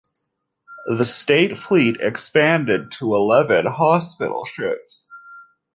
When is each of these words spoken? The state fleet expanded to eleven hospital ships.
The 0.87 1.05
state 1.05 1.55
fleet 1.59 1.97
expanded 1.99 2.91
to 2.93 3.13
eleven 3.13 3.67
hospital 3.67 4.45
ships. 4.45 5.05